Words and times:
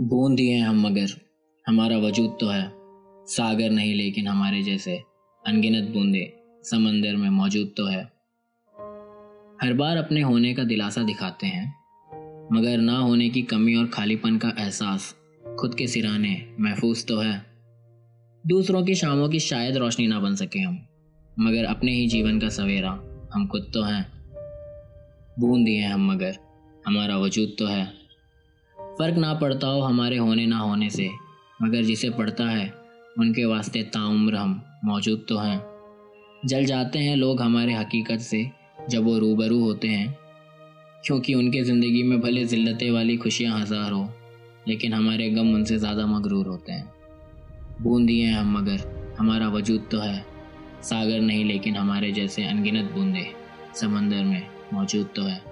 बूंद 0.00 0.40
ही 0.40 0.48
हैं 0.48 0.62
हम 0.62 0.86
मगर। 0.86 1.06
हमारा 1.66 1.96
वजूद 1.96 2.36
तो 2.40 2.46
है। 2.46 2.72
सागर 3.26 3.70
नहीं, 3.70 3.94
लेकिन 3.94 4.26
हमारे 4.26 4.62
जैसे 4.62 5.02
अनगिनत 5.46 5.88
बूंदे 5.88 6.32
समंदर 6.62 7.16
में 7.16 7.30
मौजूद 7.30 7.74
तो 7.76 7.86
है। 7.86 8.02
हर 9.62 9.72
बार 9.72 9.96
अपने 9.96 10.20
होने 10.20 10.54
का 10.54 10.64
दिलासा 10.64 11.02
दिखाते 11.02 11.46
हैं, 11.46 11.66
मगर 12.52 12.78
ना 12.78 12.98
होने 12.98 13.28
की 13.28 13.42
कमी 13.42 13.74
और 13.74 13.86
खालीपन 13.86 14.38
का 14.38 14.48
एहसास 14.58 15.14
खुद 15.60 15.74
के 15.74 15.86
सिराने 15.86 16.56
महफूज 16.60 17.06
तो 17.06 17.18
है। 17.18 17.46
दूसरों 18.46 18.84
की 18.84 18.94
शामों 18.94 19.28
की 19.28 19.40
शायद 19.40 19.76
रोशनी 19.76 20.06
ना 20.06 20.20
बन 20.20 20.34
सके 20.34 20.58
हम, 20.58 20.86
मगर 21.38 21.64
अपने 21.64 21.92
ही 21.92 22.06
जीवन 22.06 22.40
का 22.40 22.48
सवेरा 22.48 22.90
हम 23.34 23.48
खुद 23.48 23.70
तो 23.74 23.82
हैं। 23.82 24.12
बूंद 25.38 25.68
ही 25.68 25.76
हैं 25.76 25.90
हम 25.90 26.12
मगर, 26.12 26.36
हमारा 26.86 27.18
वजूद 27.18 27.56
तो 27.58 27.66
है। 27.66 28.01
फ़र्क 28.98 29.16
ना 29.16 29.34
पड़ता 29.34 29.66
हो 29.66 29.80
हमारे 29.80 30.16
होने 30.16 30.46
ना 30.46 30.58
होने 30.58 30.90
से, 30.90 31.10
मगर 31.62 31.82
जिसे 31.82 32.10
पड़ता 32.10 32.44
है, 32.44 32.74
उनके 33.18 33.44
वास्ते 33.44 33.82
ताउम्र 33.82 34.36
हम 34.36 34.62
मौजूद 34.84 35.26
तो 35.28 35.38
हैं। 35.38 35.62
जल 36.46 36.64
जाते 36.64 36.98
हैं 36.98 37.16
लोग 37.16 37.42
हमारे 37.42 37.72
हकीकत 37.72 38.18
से, 38.18 38.50
जब 38.90 39.04
वो 39.04 39.18
रूबरू 39.18 39.60
होते 39.60 39.88
हैं। 39.88 40.18
क्योंकि 41.04 41.34
उनके 41.34 41.62
ज़िंदगी 41.62 42.02
में 42.02 42.20
भले 42.20 42.44
ज़िल्लतें 42.44 42.90
वाली 42.90 43.16
खुशियाँ 43.16 43.60
हज़ार 43.60 43.92
हो, 43.92 44.08
लेकिन 44.68 44.94
हमारे 44.94 45.30
गम 45.30 45.54
उनसे 45.54 45.78
ज़्यादा 45.78 46.06
मगरूर 46.06 46.46
होते 46.46 46.72
हैं। 46.72 46.92
बूंदी 47.82 48.20
हैं 48.20 48.34
हम 48.34 48.58
मगर, 48.58 49.14
हमारा 49.18 49.48
वजूद 49.48 49.88
तो 49.90 49.98
है। 49.98 50.24
सागर 50.82 51.20
नहीं, 51.20 51.44
लेकिन 51.44 51.76
हमारे 51.76 52.12
जैसे 52.12 52.44
अनगिनत 52.44 52.92
बूंदे, 52.92 53.26
समंदर 53.74 54.24
में 54.24 54.46
मौजूद 54.72 55.08
तो 55.16 55.22
है। 55.22 55.51